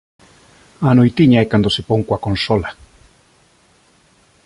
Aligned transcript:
Á 0.87 0.89
noitiña 0.97 1.39
é 1.45 1.49
cando 1.51 1.69
se 1.75 1.81
pon 1.89 1.99
coa 2.07 2.23
consola 2.25 2.69